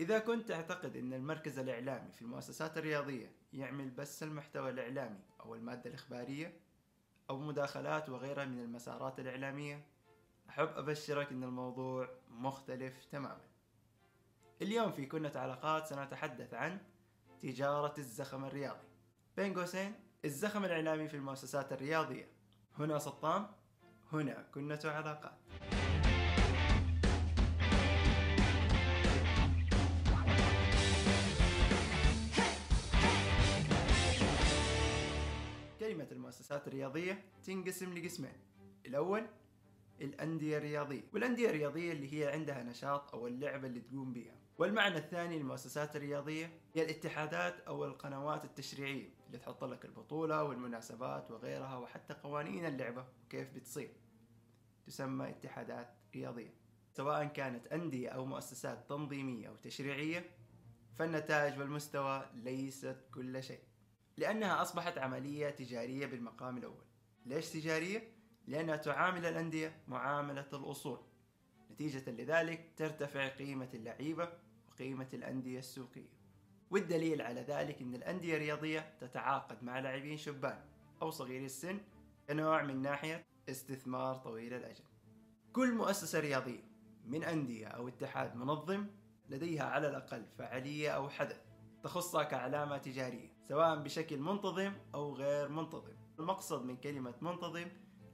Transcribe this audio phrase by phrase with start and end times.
[0.00, 5.90] إذا كنت تعتقد أن المركز الإعلامي في المؤسسات الرياضية يعمل بس المحتوى الإعلامي أو المادة
[5.90, 6.60] الإخبارية
[7.30, 9.86] أو مداخلات وغيرها من المسارات الإعلامية
[10.48, 13.40] أحب أبشرك أن الموضوع مختلف تماما.
[14.62, 16.78] اليوم في كنة علاقات سنتحدث عن
[17.42, 18.88] تجارة الزخم الرياضي.
[19.36, 19.94] بين قوسين
[20.24, 22.28] الزخم الإعلامي في المؤسسات الرياضية.
[22.78, 23.46] هنا سطام
[24.12, 25.38] هنا كنة علاقات
[35.90, 38.32] كلمة المؤسسات الرياضية تنقسم لقسمين.
[38.86, 39.26] الأول
[40.00, 41.02] الأندية الرياضية.
[41.12, 46.60] والأندية الرياضية اللي هي عندها نشاط أو اللعبة اللي تقوم بها والمعنى الثاني للمؤسسات الرياضية
[46.74, 53.54] هي الاتحادات أو القنوات التشريعية اللي تحط لك البطولة والمناسبات وغيرها وحتى قوانين اللعبة وكيف
[53.54, 53.92] بتصير.
[54.86, 56.54] تسمى اتحادات رياضية.
[56.92, 60.30] سواء كانت أندية أو مؤسسات تنظيمية أو تشريعية
[60.98, 63.69] فالنتائج والمستوى ليست كل شيء.
[64.20, 66.84] لأنها أصبحت عملية تجارية بالمقام الأول.
[67.26, 68.12] ليش تجارية؟
[68.46, 71.00] لأنها تعامل الأندية معاملة الأصول.
[71.70, 74.28] نتيجة لذلك ترتفع قيمة اللعيبة
[74.68, 76.08] وقيمة الأندية السوقية.
[76.70, 80.64] والدليل على ذلك أن الأندية الرياضية تتعاقد مع لاعبين شبان
[81.02, 81.80] أو صغيري السن
[82.28, 84.84] كنوع من ناحية استثمار طويل الأجل.
[85.52, 86.64] كل مؤسسة رياضية
[87.06, 88.86] من أندية أو اتحاد منظم
[89.28, 91.49] لديها على الأقل فعالية أو حدث.
[91.82, 95.92] تخصها كعلامة تجارية سواء بشكل منتظم أو غير منتظم.
[96.18, 97.66] المقصد من كلمة منتظم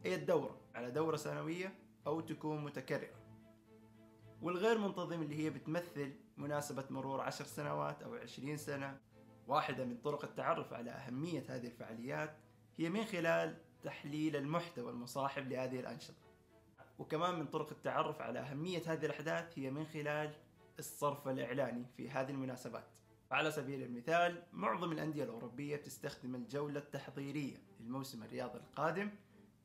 [0.04, 3.26] هي الدورة على دورة سنوية أو تكون متكررة.
[4.42, 8.98] والغير منتظم اللي هي بتمثل مناسبة مرور عشر سنوات أو عشرين سنة
[9.46, 12.36] واحدة من طرق التعرف على أهمية هذه الفعاليات
[12.76, 16.26] هي من خلال تحليل المحتوى المصاحب لهذه الأنشطة.
[16.98, 20.34] وكمان من طرق التعرف على أهمية هذه الأحداث هي من خلال
[20.78, 22.84] الصرف الإعلاني في هذه المناسبات.
[23.30, 29.10] على سبيل المثال معظم الأندية الأوروبية بتستخدم الجولة التحضيرية للموسم الرياضي القادم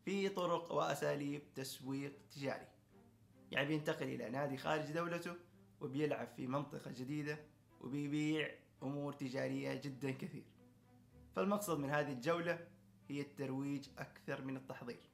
[0.06, 2.68] في طرق وأساليب تسويق تجاري.
[3.52, 5.36] يعني بينتقل إلى نادي خارج دولته
[5.82, 7.40] وبيلعب في منطقة جديدة
[7.82, 8.52] وبيبيع
[8.84, 10.46] أمور تجارية جدا كثير.
[11.36, 12.68] فالمقصد من هذه الجولة
[13.10, 15.10] هي الترويج أكثر من التحضير.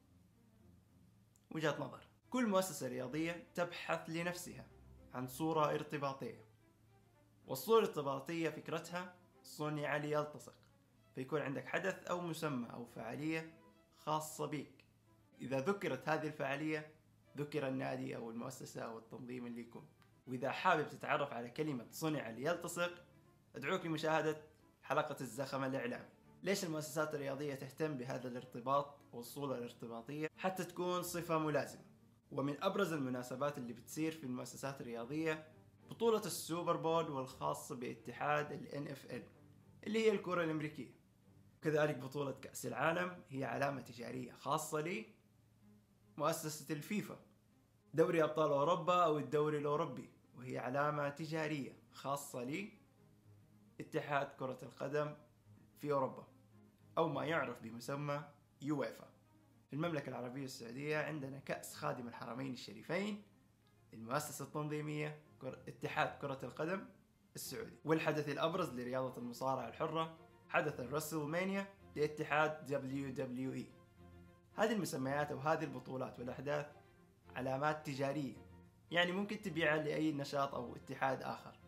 [1.51, 4.67] وجهة نظر كل مؤسسة رياضية تبحث لنفسها
[5.13, 6.46] عن صورة ارتباطية.
[7.47, 9.13] والصورة الارتباطية فكرتها
[9.43, 10.53] صنع ليلتصق
[11.15, 13.53] فيكون عندك حدث أو مسمى أو فعالية
[13.97, 14.71] خاصة بك
[15.41, 16.91] إذا ذكرت هذه الفعالية
[17.37, 19.85] ذكر النادي أو المؤسسة أو التنظيم اللي يكون.
[20.27, 22.91] وإذا حابب تتعرف على كلمة صنع ليلتصق
[23.55, 24.37] أدعوك لمشاهدة
[24.83, 26.09] حلقة الزخم الإعلامي.
[26.43, 31.81] ليش المؤسسات الرياضية تهتم بهذا الارتباط والصورة الارتباطية؟ حتى تكون صفة ملازمة.
[32.31, 35.47] ومن أبرز المناسبات اللي بتصير في المؤسسات الرياضية
[35.89, 39.21] بطولة السوبر بول والخاصة باتحاد ال NFL
[39.87, 40.97] اللي هي الكرة الأمريكية.
[41.61, 45.05] كذلك بطولة كأس العالم هي علامة تجارية خاصة لي
[46.17, 47.19] مؤسسة الفيفا
[47.93, 52.71] دوري أبطال أوروبا أو الدوري الأوروبي وهي علامة تجارية خاصة لي
[53.79, 55.15] اتحاد كرة القدم
[55.77, 56.27] في أوروبا
[56.97, 58.23] أو ما يعرف بمسمى
[58.61, 59.07] يويفا.
[59.67, 63.23] في المملكة العربية السعودية عندنا كأس خادم الحرمين الشريفين
[63.93, 66.85] المؤسسة التنظيمية اتحاد كرة القدم
[67.35, 67.77] السعودي.
[67.85, 70.17] والحدث الأبرز لرياضة المصارعة الحرة
[70.49, 73.67] حدث الرسلمانيا لاتحاد إي.
[74.55, 76.65] هذه المسميات أو هذه البطولات والأحداث
[77.35, 78.35] علامات تجارية
[78.91, 81.59] يعني ممكن تبيعها لأي نشاط أو اتحاد آخر.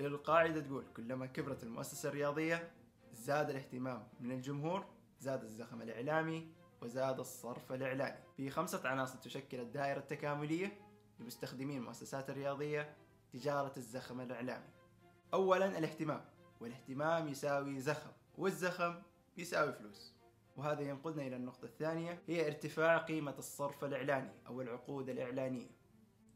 [0.00, 2.70] القاعدة تقول كلما كبرت المؤسسة الرياضية
[3.12, 4.86] زاد الاهتمام من الجمهور
[5.20, 8.18] زاد الزخم الإعلامي وزاد الصرف الإعلاني.
[8.36, 10.78] في خمسة عناصر تشكل الدائرة التكاملية
[11.20, 12.96] لمستخدمي المؤسسات الرياضية
[13.32, 14.68] تجارة الزخم الإعلامي.
[15.34, 16.24] أولا الاهتمام
[16.60, 19.02] والاهتمام يساوي زخم والزخم
[19.36, 20.14] يساوي فلوس.
[20.56, 25.70] وهذا ينقلنا إلى النقطة الثانية هي ارتفاع قيمة الصرف الإعلاني أو العقود الإعلانية.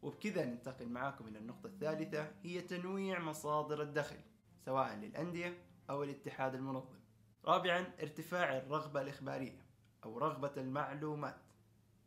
[0.02, 4.16] وبكذا ننتقل معاكم إلى النقطة الثالثة هي تنويع مصادر الدخل
[4.64, 5.58] سواء للأندية
[5.90, 6.98] أو الاتحاد المنظم.
[7.44, 9.64] رابعا ارتفاع الرغبة الإخبارية
[10.04, 11.40] أو رغبة المعلومات.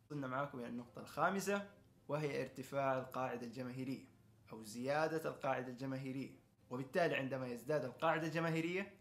[0.06, 1.68] وصلنا معاكم إلى النقطة الخامسة
[2.12, 4.04] وهي ارتفاع القاعدة الجماهيرية
[4.52, 6.30] أو زيادة القاعدة الجماهيرية.
[6.70, 8.94] وبالتالي عندما يزداد القاعدة الجماهيرية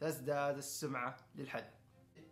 [0.00, 1.74] تزداد السمعة للحدث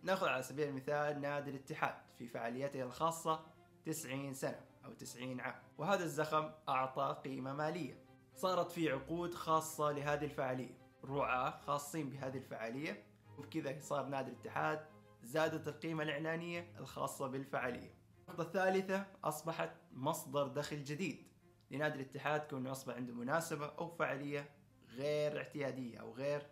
[0.03, 3.45] نأخذ على سبيل المثال نادي الاتحاد في فعاليته الخاصة
[3.85, 8.03] 90 سنة أو 90 عام وهذا الزخم أعطى قيمة مالية.
[8.35, 10.77] صارت في عقود خاصة لهذه الفعالية.
[11.05, 13.03] رعاة خاصين بهذه الفعالية.
[13.37, 14.85] وبكذا صار نادي الاتحاد
[15.23, 18.02] زادت القيمة الإعلانية الخاصة بالفعالية.
[18.29, 21.27] النقطة الثالثة أصبحت مصدر دخل جديد.
[21.71, 24.49] لنادي الاتحاد كونه أصبح عنده مناسبة أو فعالية
[24.89, 26.47] غير اعتيادية أو غير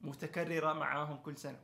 [0.00, 1.60] متكررة معاهم كل سنة.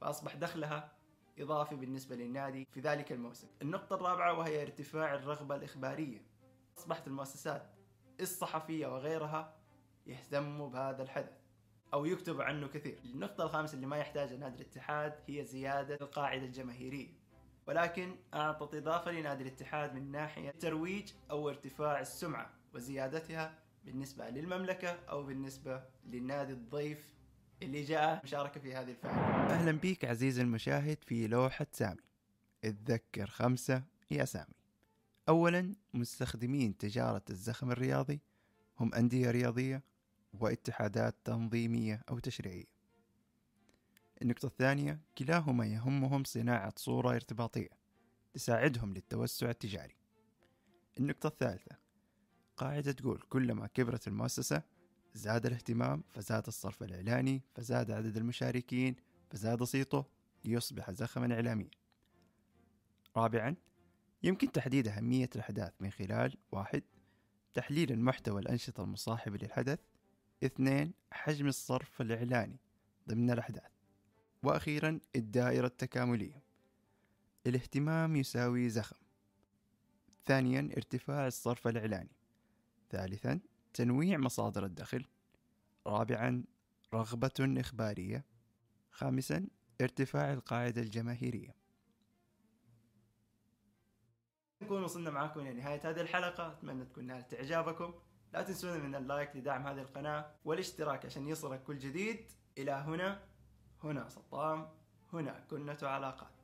[0.00, 0.92] فأصبح دخلها
[1.38, 3.48] إضافي بالنسبة للنادي في ذلك الموسم.
[3.62, 6.22] النقطة الرابعة وهي ارتفاع الرغبة الإخبارية.
[6.78, 7.74] أصبحت المؤسسات
[8.20, 9.56] الصحفية وغيرها
[10.06, 11.38] يهتموا بهذا الحدث
[11.94, 13.00] أو يكتب عنه كثير.
[13.04, 17.27] النقطة الخامسة اللي ما يحتاجها نادي الاتحاد هي زيادة القاعدة الجماهيرية.
[17.68, 25.22] ولكن أعطت إضافة لنادي الاتحاد من ناحية الترويج أو ارتفاع السمعة وزيادتها بالنسبة للمملكة أو
[25.22, 27.14] بالنسبة للنادي الضيف
[27.62, 29.54] اللي جاء مشاركة في هذه الفعالية.
[29.54, 32.00] أهلا بيك عزيزي المشاهد في لوحة سامي.
[32.64, 34.54] اتذكر خمسة يا سامي.
[35.28, 38.20] أولا مستخدمين تجارة الزخم الرياضي
[38.80, 39.82] هم أندية رياضية
[40.32, 42.78] واتحادات تنظيمية أو تشريعية.
[44.22, 47.68] النقطة الثانية كلاهما يهمهم صناعة صورة ارتباطية
[48.34, 49.96] تساعدهم للتوسع التجاري.
[50.98, 51.76] النقطة الثالثة
[52.56, 54.62] قاعدة تقول كلما كبرت المؤسسة
[55.14, 58.96] زاد الاهتمام فزاد الصرف الإعلاني فزاد عدد المشاركين
[59.30, 60.04] فزاد صيته
[60.44, 61.70] ليصبح زخما إعلاميا.
[63.16, 63.56] رابعا
[64.22, 66.82] يمكن تحديد أهمية الأحداث من خلال واحد
[67.54, 69.78] تحليل المحتوى الأنشطة المصاحبة للحدث.
[70.44, 72.60] اثنين حجم الصرف الإعلاني
[73.08, 73.77] ضمن الأحداث.
[74.42, 76.42] وأخيرا الدائرة التكاملية.
[77.46, 78.96] الاهتمام يساوي زخم.
[80.26, 82.16] ثانيا ارتفاع الصرف الإعلاني.
[82.90, 83.40] ثالثا
[83.74, 85.04] تنويع مصادر الدخل.
[85.86, 86.44] رابعا
[86.94, 88.24] رغبة إخبارية.
[88.90, 89.46] خامسا
[89.80, 91.54] ارتفاع القاعدة الجماهيرية.
[94.62, 96.52] نكون وصلنا معاكم إلى نهاية هذه الحلقة.
[96.52, 97.94] أتمنى تكون نالت إعجابكم.
[98.32, 102.32] لا تنسون من اللايك لدعم هذه القناة والاشتراك عشان يصلك كل جديد.
[102.58, 103.22] إلى هنا.
[103.84, 104.66] هنا سطام
[105.12, 106.37] هنا كنة علاقات.